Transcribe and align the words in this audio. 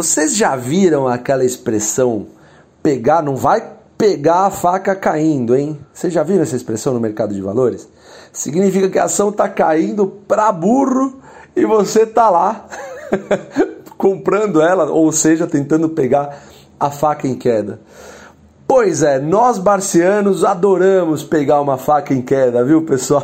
Vocês 0.00 0.34
já 0.34 0.56
viram 0.56 1.06
aquela 1.06 1.44
expressão 1.44 2.28
pegar, 2.82 3.22
não 3.22 3.36
vai 3.36 3.62
pegar 3.98 4.46
a 4.46 4.50
faca 4.50 4.96
caindo, 4.96 5.54
hein? 5.54 5.78
Vocês 5.92 6.10
já 6.10 6.22
viram 6.22 6.40
essa 6.40 6.56
expressão 6.56 6.94
no 6.94 7.00
mercado 7.00 7.34
de 7.34 7.42
valores? 7.42 7.86
Significa 8.32 8.88
que 8.88 8.98
a 8.98 9.04
ação 9.04 9.28
está 9.28 9.46
caindo 9.46 10.06
para 10.26 10.50
burro 10.52 11.20
e 11.54 11.66
você 11.66 12.06
tá 12.06 12.30
lá 12.30 12.66
comprando 13.98 14.62
ela, 14.62 14.90
ou 14.90 15.12
seja, 15.12 15.46
tentando 15.46 15.90
pegar 15.90 16.44
a 16.80 16.90
faca 16.90 17.28
em 17.28 17.34
queda. 17.34 17.78
Pois 18.66 19.02
é, 19.02 19.18
nós 19.18 19.58
barcianos 19.58 20.46
adoramos 20.46 21.22
pegar 21.22 21.60
uma 21.60 21.76
faca 21.76 22.14
em 22.14 22.22
queda, 22.22 22.64
viu 22.64 22.86
pessoal? 22.86 23.22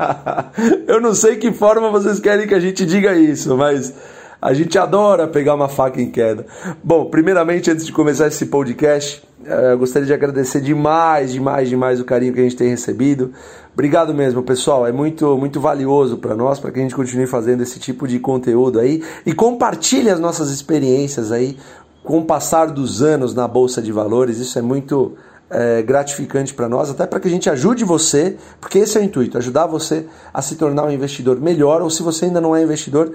Eu 0.88 0.98
não 0.98 1.14
sei 1.14 1.36
que 1.36 1.52
forma 1.52 1.90
vocês 1.90 2.18
querem 2.18 2.48
que 2.48 2.54
a 2.54 2.60
gente 2.60 2.86
diga 2.86 3.12
isso, 3.12 3.54
mas 3.54 3.92
a 4.40 4.54
gente 4.54 4.78
adora 4.78 5.28
pegar 5.28 5.54
uma 5.54 5.68
faca 5.68 6.00
em 6.00 6.10
queda. 6.10 6.46
Bom, 6.82 7.06
primeiramente, 7.06 7.70
antes 7.70 7.84
de 7.84 7.92
começar 7.92 8.26
esse 8.26 8.46
podcast, 8.46 9.22
eh, 9.44 9.72
eu 9.72 9.78
gostaria 9.78 10.06
de 10.06 10.14
agradecer 10.14 10.60
demais, 10.60 11.32
demais, 11.32 11.68
demais 11.68 12.00
o 12.00 12.04
carinho 12.04 12.32
que 12.32 12.40
a 12.40 12.42
gente 12.42 12.56
tem 12.56 12.68
recebido. 12.68 13.32
Obrigado 13.72 14.14
mesmo, 14.14 14.42
pessoal. 14.42 14.86
É 14.86 14.92
muito, 14.92 15.36
muito 15.36 15.60
valioso 15.60 16.16
para 16.16 16.34
nós, 16.34 16.58
para 16.58 16.70
que 16.70 16.78
a 16.78 16.82
gente 16.82 16.94
continue 16.94 17.26
fazendo 17.26 17.62
esse 17.62 17.78
tipo 17.78 18.08
de 18.08 18.18
conteúdo 18.18 18.80
aí 18.80 19.02
e 19.26 19.34
compartilhe 19.34 20.08
as 20.08 20.18
nossas 20.18 20.50
experiências 20.50 21.30
aí 21.30 21.56
com 22.02 22.18
o 22.18 22.24
passar 22.24 22.66
dos 22.66 23.02
anos 23.02 23.34
na 23.34 23.46
bolsa 23.46 23.82
de 23.82 23.92
valores. 23.92 24.38
Isso 24.38 24.58
é 24.58 24.62
muito 24.62 25.16
é, 25.50 25.82
gratificante 25.82 26.54
para 26.54 26.68
nós, 26.68 26.90
até 26.90 27.06
para 27.06 27.18
que 27.18 27.28
a 27.28 27.30
gente 27.30 27.50
ajude 27.50 27.84
você, 27.84 28.36
porque 28.60 28.78
esse 28.78 28.96
é 28.96 29.00
o 29.00 29.04
intuito, 29.04 29.36
ajudar 29.36 29.66
você 29.66 30.06
a 30.32 30.40
se 30.40 30.54
tornar 30.54 30.84
um 30.84 30.90
investidor 30.90 31.40
melhor, 31.40 31.82
ou 31.82 31.90
se 31.90 32.02
você 32.02 32.26
ainda 32.26 32.40
não 32.40 32.54
é 32.54 32.62
investidor, 32.62 33.12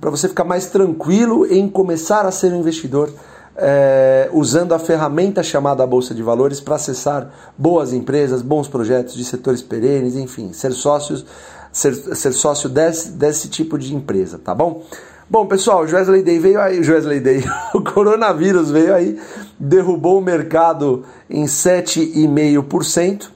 para 0.00 0.10
você 0.10 0.28
ficar 0.28 0.44
mais 0.44 0.66
tranquilo 0.66 1.46
em 1.46 1.68
começar 1.68 2.24
a 2.26 2.30
ser 2.30 2.52
um 2.52 2.60
investidor 2.60 3.10
é, 3.56 4.30
usando 4.32 4.72
a 4.72 4.78
ferramenta 4.78 5.42
chamada 5.42 5.84
Bolsa 5.84 6.14
de 6.14 6.22
Valores 6.22 6.60
para 6.60 6.76
acessar 6.76 7.30
boas 7.58 7.92
empresas, 7.92 8.40
bons 8.40 8.68
projetos 8.68 9.14
de 9.14 9.24
setores 9.24 9.60
perenes, 9.60 10.14
enfim, 10.14 10.52
ser 10.52 10.72
sócios, 10.72 11.26
ser, 11.72 11.94
ser 11.94 12.32
sócio 12.32 12.68
desse, 12.68 13.10
desse 13.10 13.48
tipo 13.48 13.76
de 13.76 13.94
empresa, 13.94 14.38
tá 14.38 14.54
bom? 14.54 14.84
Bom, 15.28 15.44
pessoal, 15.46 15.80
o 15.80 15.92
Wesley 15.92 16.22
Day 16.22 16.38
veio 16.38 16.60
aí, 16.60 16.78
Wesley 16.78 17.20
Day, 17.20 17.44
o 17.74 17.82
coronavírus 17.82 18.70
veio 18.70 18.94
aí, 18.94 19.20
derrubou 19.58 20.18
o 20.18 20.22
mercado 20.22 21.04
em 21.28 21.44
7,5%. 21.44 23.30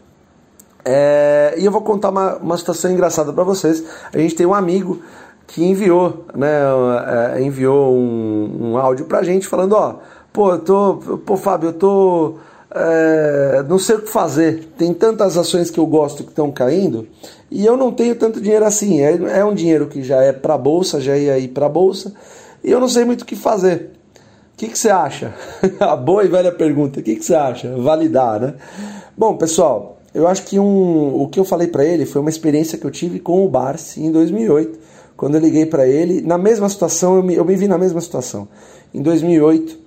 É, 0.84 1.54
e 1.58 1.64
eu 1.64 1.70
vou 1.70 1.82
contar 1.82 2.10
uma, 2.10 2.36
uma 2.36 2.56
situação 2.56 2.90
engraçada 2.90 3.32
para 3.32 3.44
vocês. 3.44 3.84
A 4.12 4.18
gente 4.18 4.34
tem 4.34 4.46
um 4.46 4.54
amigo 4.54 5.02
que 5.46 5.64
enviou, 5.64 6.26
né, 6.34 6.60
é, 7.36 7.42
enviou 7.42 7.94
um, 7.94 8.72
um 8.72 8.76
áudio 8.78 9.06
pra 9.06 9.22
gente 9.22 9.46
falando, 9.46 9.72
ó, 9.72 9.96
pô, 10.32 10.52
eu 10.52 10.58
tô, 10.60 10.94
pô, 11.26 11.36
Fábio, 11.36 11.68
eu 11.68 11.72
tô, 11.74 12.34
é, 12.74 13.64
não 13.68 13.78
sei 13.78 13.96
o 13.96 14.02
que 14.02 14.10
fazer, 14.10 14.72
tem 14.78 14.94
tantas 14.94 15.36
ações 15.36 15.70
que 15.70 15.78
eu 15.78 15.86
gosto 15.86 16.24
que 16.24 16.30
estão 16.30 16.50
caindo 16.50 17.06
e 17.50 17.66
eu 17.66 17.76
não 17.76 17.92
tenho 17.92 18.14
tanto 18.14 18.40
dinheiro 18.40 18.64
assim, 18.64 19.00
é, 19.00 19.38
é 19.38 19.44
um 19.44 19.54
dinheiro 19.54 19.86
que 19.86 20.02
já 20.02 20.22
é 20.22 20.32
pra 20.32 20.56
bolsa, 20.56 21.00
já 21.00 21.16
ia 21.16 21.38
ir 21.38 21.48
pra 21.48 21.68
bolsa 21.68 22.14
e 22.64 22.70
eu 22.70 22.80
não 22.80 22.88
sei 22.88 23.04
muito 23.04 23.22
o 23.22 23.26
que 23.26 23.36
fazer. 23.36 23.90
O 24.54 24.56
que, 24.56 24.68
que 24.68 24.78
você 24.78 24.90
acha? 24.90 25.34
A 25.80 25.96
boa 25.96 26.24
e 26.24 26.28
velha 26.28 26.52
pergunta, 26.52 27.00
o 27.00 27.02
que, 27.02 27.16
que 27.16 27.24
você 27.24 27.34
acha? 27.34 27.74
Validar, 27.76 28.40
né? 28.40 28.54
Bom, 29.16 29.36
pessoal, 29.36 29.98
eu 30.14 30.28
acho 30.28 30.44
que 30.44 30.58
um, 30.58 31.22
o 31.22 31.28
que 31.28 31.40
eu 31.40 31.44
falei 31.44 31.66
para 31.66 31.84
ele 31.84 32.06
foi 32.06 32.20
uma 32.20 32.30
experiência 32.30 32.78
que 32.78 32.84
eu 32.84 32.90
tive 32.90 33.18
com 33.18 33.44
o 33.44 33.48
Barsi 33.48 34.00
em 34.00 34.12
2008 34.12 34.78
quando 35.16 35.36
eu 35.36 35.40
liguei 35.40 35.66
para 35.66 35.86
ele, 35.86 36.20
na 36.20 36.38
mesma 36.38 36.68
situação, 36.68 37.16
eu 37.16 37.22
me, 37.22 37.34
eu 37.34 37.44
me 37.44 37.56
vi 37.56 37.68
na 37.68 37.78
mesma 37.78 38.00
situação. 38.00 38.48
Em 38.92 39.02
2008, 39.02 39.78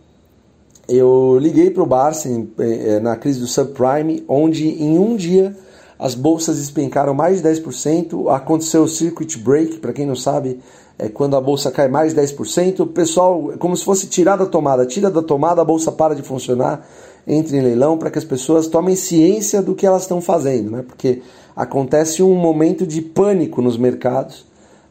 eu 0.88 1.38
liguei 1.40 1.70
para 1.72 1.84
o 1.84 1.86
Barça 1.86 2.30
eh, 2.60 3.00
na 3.00 3.16
crise 3.16 3.40
do 3.40 3.48
subprime, 3.48 4.24
onde 4.28 4.68
em 4.68 4.98
um 5.00 5.16
dia 5.16 5.56
as 5.98 6.14
bolsas 6.14 6.58
despencaram 6.58 7.14
mais 7.14 7.42
de 7.42 7.50
10%, 7.50 8.34
aconteceu 8.34 8.84
o 8.84 8.88
circuit 8.88 9.38
break, 9.40 9.80
para 9.80 9.94
quem 9.94 10.06
não 10.06 10.16
sabe, 10.16 10.60
é 10.98 11.10
quando 11.10 11.36
a 11.36 11.42
bolsa 11.42 11.72
cai 11.72 11.88
mais 11.88 12.14
de 12.14 12.22
10%, 12.22 12.82
o 12.82 12.88
pessoal, 12.88 13.54
como 13.60 13.76
se 13.76 13.84
fosse 13.84 14.08
tirar 14.08 14.36
da 14.38 14.46
tomada, 14.46 14.86
tira 14.86 15.10
da 15.10 15.22
tomada, 15.22 15.62
a 15.62 15.66
bolsa 15.66 15.92
para 15.92 16.16
de 16.16 16.22
funcionar, 16.22 16.88
entra 17.28 17.58
em 17.58 17.62
leilão 17.62 17.98
para 17.98 18.12
que 18.12 18.18
as 18.18 18.24
pessoas 18.24 18.68
tomem 18.68 18.96
ciência 18.96 19.62
do 19.62 19.74
que 19.74 19.86
elas 19.86 20.04
estão 20.04 20.22
fazendo, 20.22 20.72
né? 20.72 20.84
porque 20.86 21.22
acontece 21.56 22.22
um 22.22 22.36
momento 22.36 22.86
de 22.86 23.02
pânico 23.02 23.62
nos 23.62 23.78
mercados, 23.78 24.46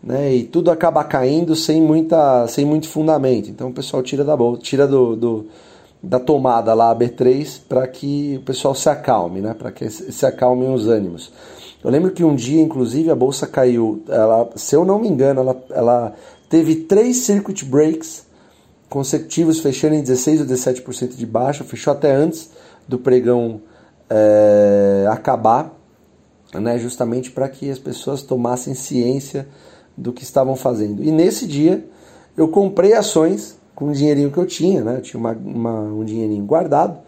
né? 0.04 0.34
E 0.34 0.44
tudo 0.44 0.70
acaba 0.70 1.02
caindo 1.02 1.56
sem, 1.56 1.80
muita, 1.80 2.46
sem 2.46 2.64
muito 2.64 2.88
fundamento. 2.88 3.48
Então 3.48 3.70
o 3.70 3.72
pessoal 3.72 4.02
tira 4.02 4.22
da 4.22 4.36
bolsa, 4.36 4.60
tira 4.62 4.86
do, 4.86 5.16
do 5.16 5.46
da 6.02 6.20
tomada 6.20 6.74
lá 6.74 6.90
a 6.90 6.96
B3 6.96 7.62
para 7.66 7.86
que 7.88 8.36
o 8.38 8.44
pessoal 8.44 8.74
se 8.74 8.88
acalme, 8.90 9.40
né? 9.40 9.54
Para 9.54 9.72
que 9.72 9.88
se 9.88 10.26
acalmem 10.26 10.72
os 10.72 10.86
ânimos. 10.86 11.32
Eu 11.82 11.90
lembro 11.90 12.10
que 12.10 12.22
um 12.22 12.34
dia, 12.34 12.60
inclusive, 12.60 13.10
a 13.10 13.14
bolsa 13.14 13.46
caiu. 13.46 14.02
Ela, 14.08 14.50
se 14.54 14.76
eu 14.76 14.84
não 14.84 14.98
me 14.98 15.08
engano, 15.08 15.40
ela, 15.40 15.64
ela 15.70 16.14
teve 16.50 16.76
três 16.76 17.18
circuit 17.18 17.64
breaks 17.64 18.26
consecutivos, 18.90 19.60
fechando 19.60 19.94
em 19.94 20.02
16 20.02 20.42
ou 20.42 20.46
17% 20.46 21.16
de 21.16 21.24
baixa. 21.24 21.64
Fechou 21.64 21.94
até 21.94 22.14
antes 22.14 22.50
do 22.86 22.98
pregão 22.98 23.62
é, 24.10 25.06
acabar, 25.08 25.74
né? 26.52 26.78
Justamente 26.78 27.30
para 27.30 27.48
que 27.48 27.70
as 27.70 27.78
pessoas 27.78 28.22
tomassem 28.22 28.74
ciência 28.74 29.48
do 29.96 30.12
que 30.12 30.22
estavam 30.22 30.56
fazendo. 30.56 31.02
E 31.02 31.10
nesse 31.10 31.46
dia 31.46 31.84
eu 32.36 32.48
comprei 32.48 32.94
ações 32.94 33.58
com 33.74 33.88
o 33.88 33.92
dinheirinho 33.92 34.30
que 34.30 34.38
eu 34.38 34.46
tinha, 34.46 34.82
né? 34.82 34.96
Eu 34.96 35.02
tinha 35.02 35.18
uma, 35.18 35.32
uma, 35.32 35.80
um 35.80 36.04
dinheirinho 36.04 36.44
guardado, 36.44 36.98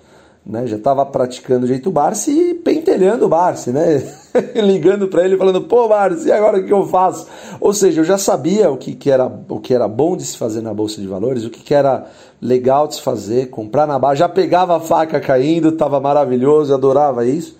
né? 0.44 0.66
Já 0.66 0.76
estava 0.76 1.04
praticando 1.06 1.64
o 1.64 1.68
jeito 1.68 1.90
Barsi 1.90 2.30
e 2.30 2.54
pentelhando 2.54 3.26
o 3.26 3.28
Barsi, 3.28 3.70
né? 3.70 4.02
Ligando 4.54 5.08
para 5.08 5.24
ele 5.24 5.36
falando, 5.36 5.62
pô 5.62 5.88
Barsi, 5.88 6.28
e 6.28 6.32
agora 6.32 6.58
o 6.58 6.64
que 6.64 6.72
eu 6.72 6.86
faço? 6.86 7.26
Ou 7.60 7.72
seja, 7.72 8.00
eu 8.00 8.04
já 8.04 8.18
sabia 8.18 8.70
o 8.70 8.76
que, 8.76 8.94
que, 8.94 9.10
era, 9.10 9.26
o 9.48 9.60
que 9.60 9.74
era 9.74 9.88
bom 9.88 10.16
de 10.16 10.24
se 10.24 10.36
fazer 10.36 10.60
na 10.60 10.74
Bolsa 10.74 11.00
de 11.00 11.06
Valores, 11.06 11.44
o 11.44 11.50
que, 11.50 11.62
que 11.62 11.74
era 11.74 12.06
legal 12.40 12.86
de 12.86 12.96
se 12.96 13.02
fazer, 13.02 13.50
comprar 13.50 13.86
na 13.86 13.98
barra, 13.98 14.14
já 14.14 14.28
pegava 14.28 14.76
a 14.76 14.80
faca 14.80 15.20
caindo, 15.20 15.70
estava 15.70 16.00
maravilhoso, 16.00 16.74
adorava 16.74 17.26
isso. 17.26 17.56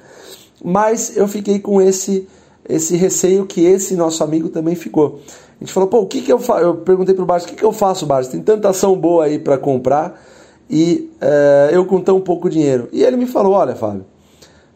Mas 0.65 1.17
eu 1.17 1.29
fiquei 1.29 1.59
com 1.59 1.81
esse 1.81 2.29
esse 2.69 2.97
receio 2.97 3.47
que 3.47 3.65
esse 3.65 3.95
nosso 3.97 4.23
amigo 4.23 4.49
também 4.49 4.75
ficou. 4.75 5.21
A 5.61 5.65
gente 5.65 5.73
falou, 5.73 5.89
pô, 5.89 6.01
o 6.01 6.07
que, 6.07 6.21
que 6.21 6.33
eu 6.33 6.39
faço? 6.39 6.61
Eu 6.61 6.75
perguntei 6.77 7.15
pro 7.15 7.25
Barça, 7.25 7.47
o 7.47 7.49
que, 7.51 7.57
que 7.57 7.65
eu 7.65 7.73
faço, 7.73 8.05
Barça? 8.05 8.31
Tem 8.31 8.43
tanta 8.43 8.69
ação 8.69 8.97
boa 8.97 9.25
aí 9.25 9.39
para 9.39 9.57
comprar 9.57 10.21
e 10.69 11.11
é, 11.21 11.71
eu 11.73 11.87
com 11.87 12.01
tão 12.01 12.21
pouco 12.21 12.51
dinheiro. 12.51 12.89
E 12.93 13.03
ele 13.03 13.17
me 13.17 13.27
falou, 13.27 13.53
olha, 13.53 13.75
Fábio, 13.75 14.05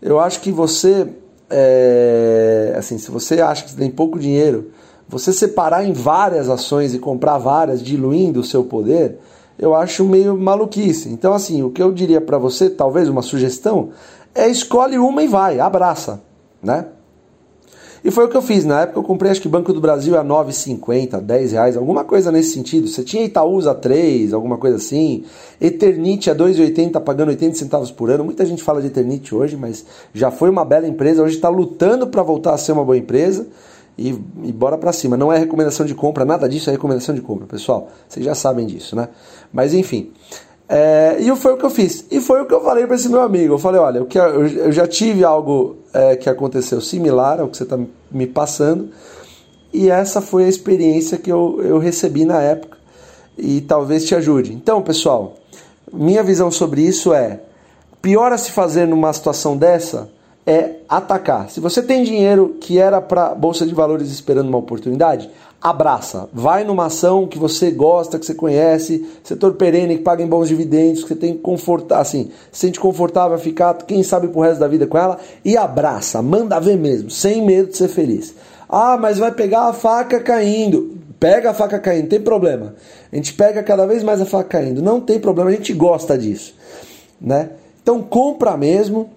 eu 0.00 0.18
acho 0.18 0.40
que 0.40 0.50
você, 0.50 1.06
é, 1.50 2.74
assim, 2.78 2.96
se 2.96 3.10
você 3.10 3.40
acha 3.40 3.64
que 3.64 3.74
tem 3.74 3.90
pouco 3.90 4.18
dinheiro, 4.18 4.70
você 5.08 5.32
separar 5.32 5.84
em 5.84 5.92
várias 5.92 6.48
ações 6.48 6.94
e 6.94 6.98
comprar 6.98 7.36
várias, 7.36 7.82
diluindo 7.82 8.40
o 8.40 8.44
seu 8.44 8.64
poder, 8.64 9.18
eu 9.58 9.74
acho 9.74 10.04
meio 10.04 10.38
maluquice. 10.38 11.10
Então, 11.10 11.34
assim, 11.34 11.62
o 11.62 11.70
que 11.70 11.82
eu 11.82 11.92
diria 11.92 12.20
para 12.20 12.38
você, 12.38 12.70
talvez 12.70 13.08
uma 13.08 13.20
sugestão, 13.20 13.90
é 14.34 14.48
escolhe 14.48 14.96
uma 14.96 15.22
e 15.22 15.26
vai, 15.26 15.60
abraça, 15.60 16.22
né? 16.62 16.86
E 18.03 18.11
foi 18.11 18.25
o 18.25 18.28
que 18.28 18.37
eu 18.37 18.43
fiz. 18.43 18.65
Na 18.65 18.83
época 18.83 18.99
eu 18.99 19.03
comprei, 19.03 19.31
acho 19.31 19.41
que 19.41 19.49
Banco 19.49 19.72
do 19.72 19.81
Brasil 19.81 20.19
a 20.19 20.25
9,50, 20.25 21.21
10 21.21 21.53
reais, 21.53 21.77
alguma 21.77 22.05
coisa 22.05 22.33
nesse 22.33 22.53
sentido. 22.53 22.88
Você 22.88 23.03
tinha 23.03 23.25
Itaúsa 23.25 23.72
a 23.72 23.75
3, 23.75 24.33
alguma 24.33 24.56
coisa 24.56 24.77
assim. 24.77 25.25
Eternite 25.61 26.31
a 26.31 26.34
2,80, 26.34 27.00
pagando 27.00 27.28
80 27.28 27.56
centavos 27.56 27.91
por 27.91 28.11
ano. 28.11 28.25
Muita 28.25 28.44
gente 28.47 28.62
fala 28.62 28.81
de 28.81 28.87
Eternite 28.87 29.34
hoje, 29.34 29.56
mas 29.56 29.84
já 30.15 30.31
foi 30.31 30.49
uma 30.49 30.65
bela 30.65 30.87
empresa. 30.87 31.22
Hoje 31.22 31.37
está 31.37 31.49
lutando 31.49 32.06
para 32.06 32.22
voltar 32.22 32.55
a 32.55 32.59
ser 32.59 32.72
uma 32.72 32.84
boa 32.84 32.97
empresa. 32.97 33.47
E, 33.99 34.19
e 34.44 34.53
bora 34.53 34.78
para 34.78 34.93
cima. 34.93 35.15
Não 35.15 35.31
é 35.31 35.37
recomendação 35.37 35.84
de 35.84 35.94
compra, 35.94 36.25
nada 36.25 36.49
disso 36.49 36.71
é 36.71 36.72
recomendação 36.72 37.15
de 37.15 37.21
compra, 37.21 37.47
pessoal. 37.47 37.88
Vocês 38.08 38.25
já 38.25 38.35
sabem 38.35 38.67
disso, 38.67 38.96
né? 38.96 39.11
Mas 39.53 39.75
enfim. 39.75 40.11
É, 40.67 41.17
e 41.19 41.37
foi 41.37 41.53
o 41.53 41.56
que 41.58 41.67
eu 41.67 41.70
fiz. 41.70 42.06
E 42.11 42.20
foi 42.20 42.41
o 42.41 42.46
que 42.46 42.55
eu 42.55 42.62
falei 42.62 42.87
para 42.87 42.94
esse 42.94 43.11
meu 43.11 43.20
amigo. 43.20 43.55
Eu 43.55 43.58
falei: 43.58 43.79
olha, 43.79 43.99
eu, 43.99 44.46
eu 44.46 44.73
já 44.73 44.87
tive 44.87 45.23
algo 45.23 45.80
é, 45.92 46.16
que 46.16 46.28
aconteceu 46.28 46.81
similar 46.81 47.40
ao 47.40 47.48
que 47.48 47.56
você 47.56 47.64
está 47.64 47.78
me 48.10 48.26
passando, 48.26 48.90
e 49.72 49.88
essa 49.88 50.20
foi 50.20 50.44
a 50.44 50.48
experiência 50.48 51.19
que 51.19 51.31
eu, 51.31 51.60
eu 51.62 51.78
recebi 51.78 52.25
na 52.25 52.40
época, 52.40 52.78
e 53.38 53.60
talvez 53.60 54.04
te 54.04 54.14
ajude. 54.14 54.52
Então, 54.52 54.82
pessoal, 54.82 55.37
minha 55.92 56.22
visão 56.22 56.50
sobre 56.50 56.82
isso 56.82 57.12
é: 57.12 57.40
pior 58.02 58.32
a 58.32 58.38
se 58.38 58.50
fazer 58.50 58.87
numa 58.87 59.12
situação 59.12 59.56
dessa 59.56 60.10
é 60.50 60.81
atacar. 60.88 61.49
Se 61.49 61.61
você 61.61 61.81
tem 61.81 62.02
dinheiro 62.02 62.56
que 62.61 62.76
era 62.76 63.00
para 63.00 63.37
bolsa 63.37 63.64
de 63.64 63.73
valores 63.73 64.11
esperando 64.11 64.49
uma 64.49 64.58
oportunidade, 64.58 65.31
abraça. 65.62 66.29
Vai 66.32 66.64
numa 66.64 66.87
ação 66.87 67.29
que 67.29 67.38
você 67.38 67.70
gosta, 67.70 68.19
que 68.19 68.26
você 68.26 68.35
conhece, 68.35 69.06
setor 69.23 69.55
perene, 69.55 69.99
que 69.99 70.02
paga 70.02 70.25
em 70.25 70.26
bons 70.26 70.49
dividendos, 70.49 71.02
que 71.02 71.11
você 71.11 71.14
tem 71.14 71.37
conforto, 71.37 71.93
assim, 71.93 72.32
se 72.50 72.67
sente 72.67 72.81
confortável 72.81 73.37
a 73.37 73.38
ficar, 73.38 73.75
quem 73.75 74.02
sabe 74.02 74.26
pro 74.26 74.41
resto 74.41 74.58
da 74.58 74.67
vida 74.67 74.88
com 74.88 74.99
ela, 74.99 75.20
e 75.44 75.56
abraça, 75.56 76.20
manda 76.20 76.58
ver 76.58 76.76
mesmo, 76.76 77.11
sem 77.11 77.46
medo 77.46 77.70
de 77.70 77.76
ser 77.76 77.88
feliz. 77.88 78.35
Ah, 78.69 78.99
mas 79.00 79.19
vai 79.19 79.31
pegar 79.31 79.69
a 79.69 79.73
faca 79.73 80.19
caindo. 80.19 80.99
pega 81.20 81.50
a 81.50 81.55
faca 81.55 81.79
caindo, 81.79 82.08
tem 82.08 82.20
problema. 82.20 82.75
A 83.12 83.14
gente 83.14 83.35
pega 83.35 83.62
cada 83.62 83.87
vez 83.87 84.03
mais 84.03 84.20
a 84.20 84.26
faca 84.26 84.49
caindo, 84.49 84.82
não 84.82 85.00
tem 85.00 85.20
problema, 85.20 85.50
a 85.50 85.53
gente 85.53 85.73
gosta 85.73 86.19
disso, 86.19 86.55
né? 87.20 87.50
Então 87.82 88.03
compra 88.03 88.56
mesmo, 88.56 89.11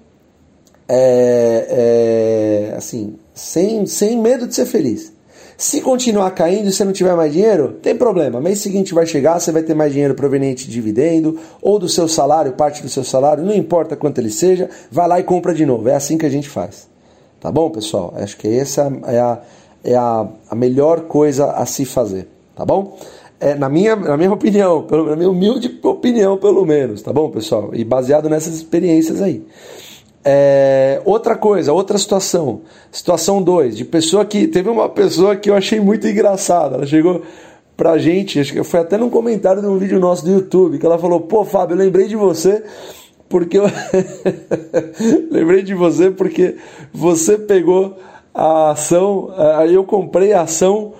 é, 0.95 2.69
é, 2.71 2.75
assim, 2.75 3.15
sem, 3.33 3.85
sem 3.85 4.21
medo 4.21 4.47
de 4.47 4.53
ser 4.53 4.65
feliz. 4.65 5.11
Se 5.57 5.81
continuar 5.81 6.31
caindo 6.31 6.67
e 6.67 6.71
você 6.71 6.83
não 6.83 6.91
tiver 6.91 7.15
mais 7.15 7.31
dinheiro, 7.31 7.73
tem 7.81 7.95
problema. 7.95 8.41
Mês 8.41 8.59
seguinte 8.59 8.93
vai 8.93 9.05
chegar, 9.05 9.39
você 9.39 9.51
vai 9.51 9.63
ter 9.63 9.73
mais 9.73 9.91
dinheiro 9.91 10.13
proveniente 10.13 10.65
de 10.65 10.71
dividendo 10.71 11.39
ou 11.61 11.79
do 11.79 11.87
seu 11.87 12.07
salário, 12.07 12.53
parte 12.53 12.81
do 12.81 12.89
seu 12.89 13.03
salário, 13.03 13.43
não 13.43 13.53
importa 13.53 13.95
quanto 13.95 14.19
ele 14.19 14.29
seja, 14.29 14.69
vai 14.91 15.07
lá 15.07 15.19
e 15.19 15.23
compra 15.23 15.53
de 15.53 15.65
novo. 15.65 15.87
É 15.89 15.95
assim 15.95 16.17
que 16.17 16.25
a 16.25 16.29
gente 16.29 16.49
faz. 16.49 16.87
Tá 17.39 17.51
bom, 17.51 17.69
pessoal? 17.69 18.13
Acho 18.17 18.37
que 18.37 18.47
essa 18.47 18.91
é 19.07 19.19
a, 19.19 19.41
é 19.83 19.95
a, 19.95 20.27
a 20.49 20.55
melhor 20.55 21.01
coisa 21.01 21.51
a 21.51 21.65
se 21.65 21.85
fazer. 21.85 22.27
Tá 22.55 22.65
bom? 22.65 22.97
É, 23.39 23.55
na, 23.55 23.67
minha, 23.67 23.95
na 23.95 24.15
minha 24.15 24.31
opinião, 24.31 24.83
pelo, 24.83 25.09
na 25.09 25.15
minha 25.15 25.29
humilde 25.29 25.79
opinião, 25.83 26.37
pelo 26.37 26.65
menos, 26.65 27.01
tá 27.01 27.11
bom, 27.11 27.29
pessoal? 27.29 27.71
E 27.73 27.83
baseado 27.83 28.29
nessas 28.29 28.55
experiências 28.55 29.21
aí. 29.21 29.43
É, 30.25 31.01
outra 31.03 31.35
coisa, 31.35 31.73
outra 31.73 31.97
situação. 31.97 32.61
Situação 32.91 33.41
2, 33.41 33.77
de 33.77 33.85
pessoa 33.85 34.23
que. 34.25 34.47
Teve 34.47 34.69
uma 34.69 34.87
pessoa 34.89 35.35
que 35.35 35.49
eu 35.49 35.55
achei 35.55 35.79
muito 35.79 36.07
engraçada. 36.07 36.75
Ela 36.75 36.85
chegou 36.85 37.21
pra 37.75 37.97
gente, 37.97 38.39
acho 38.39 38.53
que 38.53 38.63
foi 38.63 38.79
até 38.79 38.97
num 38.97 39.09
comentário 39.09 39.61
de 39.61 39.67
um 39.67 39.77
vídeo 39.77 39.99
nosso 39.99 40.23
do 40.23 40.31
YouTube, 40.31 40.77
que 40.77 40.85
ela 40.85 40.97
falou: 40.97 41.21
Pô, 41.21 41.43
Fábio, 41.43 41.73
eu 41.73 41.77
lembrei 41.79 42.07
de 42.07 42.15
você 42.15 42.63
porque 43.27 43.57
eu. 43.57 43.65
lembrei 45.31 45.63
de 45.63 45.73
você 45.73 46.11
porque 46.11 46.55
você 46.93 47.37
pegou 47.37 47.97
a 48.33 48.71
ação, 48.71 49.31
aí 49.57 49.73
eu 49.73 49.83
comprei 49.83 50.33
a 50.33 50.41
ação 50.41 50.93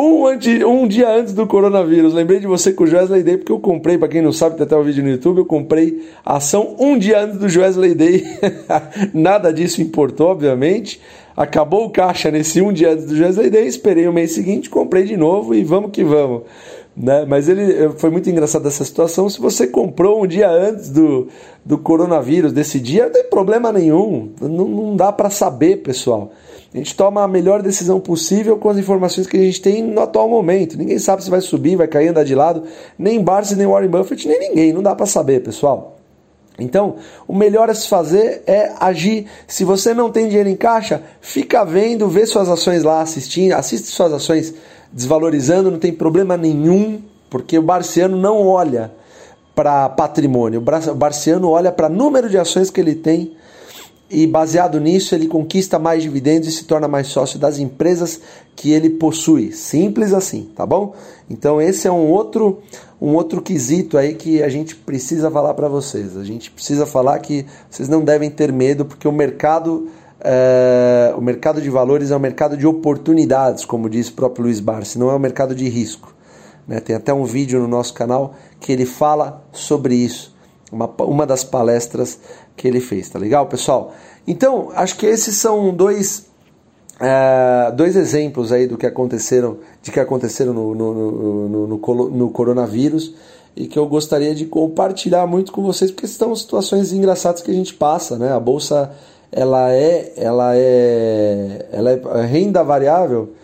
um, 0.00 0.26
antes, 0.26 0.64
um 0.64 0.88
dia 0.88 1.10
antes 1.10 1.34
do 1.34 1.46
coronavírus. 1.46 2.14
Lembrei 2.14 2.40
de 2.40 2.46
você 2.46 2.72
com 2.72 2.84
o 2.84 2.86
Joesley 2.86 3.22
Day, 3.22 3.36
porque 3.36 3.52
eu 3.52 3.60
comprei, 3.60 3.98
para 3.98 4.08
quem 4.08 4.22
não 4.22 4.32
sabe, 4.32 4.56
tem 4.56 4.64
até 4.64 4.74
o 4.74 4.80
um 4.80 4.84
vídeo 4.84 5.02
no 5.02 5.10
YouTube, 5.10 5.38
eu 5.38 5.44
comprei 5.44 6.08
a 6.24 6.36
ação 6.36 6.74
um 6.78 6.98
dia 6.98 7.20
antes 7.20 7.38
do 7.38 7.48
Joesley 7.48 7.94
Day. 7.94 8.24
Nada 9.12 9.52
disso 9.52 9.82
importou, 9.82 10.28
obviamente. 10.28 11.00
Acabou 11.36 11.86
o 11.86 11.90
caixa 11.90 12.30
nesse 12.30 12.60
um 12.60 12.72
dia 12.72 12.92
antes 12.92 13.06
do 13.06 13.16
Joesley 13.16 13.50
Day, 13.50 13.66
esperei 13.66 14.06
o 14.08 14.12
mês 14.12 14.32
seguinte, 14.32 14.68
comprei 14.68 15.04
de 15.04 15.16
novo 15.16 15.54
e 15.54 15.62
vamos 15.62 15.90
que 15.90 16.02
vamos. 16.02 16.42
Né? 16.96 17.24
Mas 17.24 17.48
ele 17.48 17.90
foi 17.96 18.10
muito 18.10 18.28
engraçado 18.28 18.66
essa 18.66 18.84
situação. 18.84 19.28
Se 19.28 19.40
você 19.40 19.66
comprou 19.66 20.22
um 20.22 20.26
dia 20.26 20.50
antes 20.50 20.90
do, 20.90 21.28
do 21.64 21.78
coronavírus, 21.78 22.52
desse 22.52 22.80
dia, 22.80 23.04
não 23.04 23.12
tem 23.12 23.24
problema 23.24 23.72
nenhum. 23.72 24.32
Não, 24.40 24.66
não 24.66 24.96
dá 24.96 25.12
para 25.12 25.30
saber, 25.30 25.82
pessoal. 25.82 26.32
A 26.72 26.76
gente 26.76 26.94
toma 26.94 27.22
a 27.22 27.28
melhor 27.28 27.62
decisão 27.62 27.98
possível 27.98 28.56
com 28.56 28.68
as 28.68 28.78
informações 28.78 29.26
que 29.26 29.36
a 29.36 29.40
gente 29.40 29.60
tem 29.60 29.82
no 29.82 30.00
atual 30.00 30.28
momento. 30.28 30.78
Ninguém 30.78 30.98
sabe 30.98 31.24
se 31.24 31.30
vai 31.30 31.40
subir, 31.40 31.76
vai 31.76 31.88
cair, 31.88 32.08
andar 32.08 32.24
de 32.24 32.34
lado. 32.34 32.64
Nem 32.98 33.22
Barça, 33.22 33.56
nem 33.56 33.66
Warren 33.66 33.88
Buffett, 33.88 34.28
nem 34.28 34.38
ninguém. 34.38 34.72
Não 34.72 34.82
dá 34.82 34.94
para 34.94 35.06
saber, 35.06 35.42
pessoal. 35.42 35.96
Então, 36.58 36.96
o 37.26 37.34
melhor 37.34 37.70
a 37.70 37.74
se 37.74 37.88
fazer 37.88 38.42
é 38.46 38.72
agir. 38.78 39.26
Se 39.46 39.64
você 39.64 39.94
não 39.94 40.10
tem 40.10 40.28
dinheiro 40.28 40.48
em 40.48 40.56
caixa, 40.56 41.02
fica 41.20 41.64
vendo, 41.64 42.08
vê 42.08 42.26
suas 42.26 42.48
ações 42.48 42.84
lá 42.84 43.00
assistindo, 43.00 43.52
assiste 43.52 43.88
suas 43.88 44.12
ações 44.12 44.54
desvalorizando, 44.92 45.70
não 45.70 45.78
tem 45.78 45.92
problema 45.92 46.36
nenhum, 46.36 47.02
porque 47.28 47.58
o 47.58 47.62
barciano 47.62 48.16
não 48.16 48.46
olha 48.46 48.92
para 49.54 49.88
patrimônio, 49.88 50.60
o 50.60 50.94
barciano 50.94 51.48
olha 51.50 51.70
para 51.70 51.88
número 51.88 52.28
de 52.28 52.38
ações 52.38 52.70
que 52.70 52.80
ele 52.80 52.94
tem 52.94 53.32
e 54.10 54.26
baseado 54.26 54.80
nisso 54.80 55.14
ele 55.14 55.28
conquista 55.28 55.78
mais 55.78 56.02
dividendos 56.02 56.48
e 56.48 56.52
se 56.52 56.64
torna 56.64 56.88
mais 56.88 57.06
sócio 57.06 57.38
das 57.38 57.58
empresas 57.60 58.20
que 58.56 58.72
ele 58.72 58.90
possui. 58.90 59.52
Simples 59.52 60.12
assim, 60.12 60.48
tá 60.56 60.66
bom? 60.66 60.94
Então 61.28 61.60
esse 61.60 61.86
é 61.86 61.92
um 61.92 62.10
outro 62.10 62.58
um 63.00 63.14
outro 63.14 63.40
quesito 63.40 63.96
aí 63.96 64.14
que 64.14 64.42
a 64.42 64.48
gente 64.48 64.76
precisa 64.76 65.30
falar 65.30 65.54
para 65.54 65.68
vocês. 65.68 66.16
A 66.16 66.24
gente 66.24 66.50
precisa 66.50 66.84
falar 66.84 67.18
que 67.20 67.46
vocês 67.70 67.88
não 67.88 68.02
devem 68.02 68.28
ter 68.28 68.52
medo 68.52 68.84
porque 68.84 69.08
o 69.08 69.12
mercado 69.12 69.88
é, 70.22 71.14
o 71.16 71.20
mercado 71.20 71.60
de 71.60 71.70
valores 71.70 72.10
é 72.10 72.16
um 72.16 72.20
mercado 72.20 72.56
de 72.56 72.66
oportunidades, 72.66 73.64
como 73.64 73.88
diz 73.88 74.08
o 74.08 74.12
próprio 74.12 74.44
Luiz 74.44 74.60
Barsi, 74.60 74.98
não 74.98 75.10
é 75.10 75.14
um 75.14 75.18
mercado 75.18 75.54
de 75.54 75.68
risco. 75.68 76.14
Né? 76.66 76.80
Tem 76.80 76.94
até 76.94 77.12
um 77.12 77.24
vídeo 77.24 77.60
no 77.60 77.66
nosso 77.66 77.94
canal 77.94 78.34
que 78.60 78.72
ele 78.72 78.84
fala 78.84 79.44
sobre 79.52 79.94
isso, 79.94 80.34
uma, 80.70 80.88
uma 81.00 81.26
das 81.26 81.42
palestras 81.42 82.18
que 82.56 82.68
ele 82.68 82.80
fez, 82.80 83.08
tá 83.08 83.18
legal, 83.18 83.46
pessoal? 83.46 83.92
Então, 84.26 84.70
acho 84.74 84.96
que 84.96 85.06
esses 85.06 85.34
são 85.36 85.74
dois, 85.74 86.26
é, 87.00 87.72
dois 87.74 87.96
exemplos 87.96 88.52
aí 88.52 88.66
do 88.66 88.76
que 88.76 88.86
aconteceram, 88.86 89.58
de 89.82 89.90
que 89.90 89.98
aconteceram 89.98 90.52
no, 90.52 90.74
no, 90.74 91.48
no, 91.48 91.66
no, 91.66 92.10
no 92.10 92.30
coronavírus 92.30 93.14
e 93.56 93.66
que 93.66 93.78
eu 93.78 93.86
gostaria 93.86 94.34
de 94.34 94.44
compartilhar 94.44 95.26
muito 95.26 95.50
com 95.50 95.62
vocês, 95.62 95.90
porque 95.90 96.06
são 96.06 96.36
situações 96.36 96.92
engraçadas 96.92 97.42
que 97.42 97.50
a 97.50 97.54
gente 97.54 97.74
passa, 97.74 98.16
né? 98.16 98.32
A 98.32 98.38
bolsa 98.38 98.92
ela 99.32 99.72
é, 99.72 100.12
ela 100.16 100.56
é, 100.56 101.66
ela 101.72 101.90
é 101.90 102.26
renda 102.26 102.64
variável, 102.64 103.34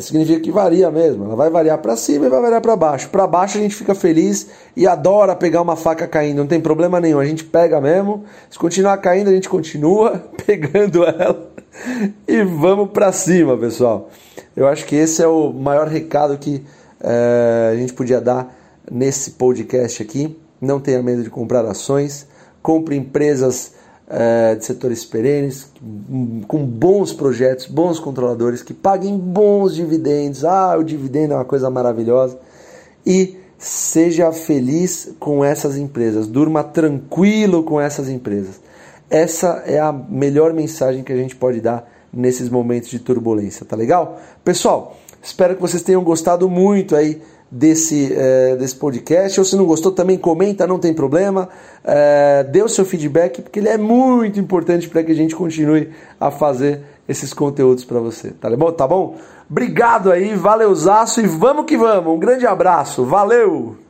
significa 0.00 0.40
que 0.40 0.50
varia 0.50 0.90
mesmo. 0.90 1.24
Ela 1.24 1.36
vai 1.36 1.50
variar 1.50 1.78
para 1.78 1.96
cima 1.96 2.26
e 2.26 2.28
vai 2.28 2.40
variar 2.40 2.60
para 2.60 2.76
baixo. 2.76 3.08
Para 3.10 3.26
baixo 3.26 3.58
a 3.58 3.60
gente 3.60 3.74
fica 3.74 3.94
feliz 3.94 4.48
e 4.76 4.86
adora 4.86 5.36
pegar 5.36 5.62
uma 5.62 5.76
faca 5.76 6.06
caindo, 6.06 6.38
não 6.38 6.46
tem 6.46 6.60
problema 6.60 7.00
nenhum. 7.00 7.18
A 7.18 7.24
gente 7.24 7.44
pega 7.44 7.80
mesmo. 7.80 8.24
Se 8.50 8.58
continuar 8.58 8.96
caindo, 8.98 9.28
a 9.28 9.32
gente 9.32 9.48
continua 9.48 10.22
pegando 10.44 11.04
ela 11.04 11.50
e 12.26 12.42
vamos 12.42 12.90
para 12.90 13.12
cima, 13.12 13.56
pessoal. 13.56 14.10
Eu 14.56 14.66
acho 14.66 14.84
que 14.84 14.96
esse 14.96 15.22
é 15.22 15.26
o 15.26 15.52
maior 15.52 15.88
recado 15.88 16.36
que 16.38 16.64
é, 17.00 17.70
a 17.72 17.76
gente 17.76 17.92
podia 17.92 18.20
dar 18.20 18.54
nesse 18.90 19.32
podcast 19.32 20.02
aqui. 20.02 20.36
Não 20.60 20.80
tenha 20.80 21.02
medo 21.02 21.22
de 21.22 21.30
comprar 21.30 21.64
ações, 21.64 22.26
compre 22.62 22.96
empresas 22.96 23.74
é, 24.08 24.54
de 24.54 24.64
setores 24.64 25.04
perenes, 25.04 25.70
com 26.46 26.64
bons 26.64 27.12
projetos, 27.12 27.66
bons 27.66 27.98
controladores, 27.98 28.62
que 28.62 28.74
paguem 28.74 29.16
bons 29.16 29.74
dividendos. 29.74 30.44
Ah, 30.44 30.76
o 30.78 30.84
dividendo 30.84 31.34
é 31.34 31.36
uma 31.36 31.44
coisa 31.44 31.70
maravilhosa. 31.70 32.38
E 33.06 33.36
seja 33.58 34.30
feliz 34.32 35.14
com 35.18 35.44
essas 35.44 35.76
empresas, 35.76 36.26
durma 36.26 36.62
tranquilo 36.62 37.62
com 37.62 37.80
essas 37.80 38.08
empresas. 38.08 38.60
Essa 39.08 39.62
é 39.66 39.78
a 39.78 39.92
melhor 39.92 40.52
mensagem 40.52 41.02
que 41.02 41.12
a 41.12 41.16
gente 41.16 41.36
pode 41.36 41.60
dar 41.60 41.90
nesses 42.12 42.48
momentos 42.48 42.90
de 42.90 42.98
turbulência, 42.98 43.64
tá 43.66 43.76
legal? 43.76 44.20
Pessoal, 44.44 44.96
espero 45.22 45.54
que 45.54 45.60
vocês 45.60 45.82
tenham 45.82 46.02
gostado 46.02 46.48
muito 46.48 46.94
aí 46.94 47.20
desse, 47.54 48.12
é, 48.12 48.56
desse 48.56 48.74
podcast. 48.74 49.38
Ou 49.38 49.46
se 49.46 49.56
não 49.56 49.64
gostou, 49.64 49.92
também 49.92 50.18
comenta, 50.18 50.66
não 50.66 50.78
tem 50.78 50.92
problema. 50.92 51.48
É, 51.84 52.44
dê 52.44 52.62
o 52.62 52.68
seu 52.68 52.84
feedback, 52.84 53.40
porque 53.40 53.60
ele 53.60 53.68
é 53.68 53.78
muito 53.78 54.40
importante 54.40 54.88
para 54.88 55.02
que 55.04 55.12
a 55.12 55.14
gente 55.14 55.36
continue 55.36 55.90
a 56.20 56.30
fazer 56.30 56.80
esses 57.08 57.32
conteúdos 57.32 57.84
para 57.84 58.00
você. 58.00 58.30
Tá 58.32 58.54
bom? 58.56 58.72
Tá 58.72 58.88
bom? 58.88 59.16
Obrigado 59.48 60.10
aí, 60.10 60.34
valeuzaço 60.34 61.20
e 61.20 61.26
vamos 61.26 61.66
que 61.66 61.76
vamos. 61.76 62.12
Um 62.12 62.18
grande 62.18 62.46
abraço, 62.46 63.04
valeu! 63.04 63.83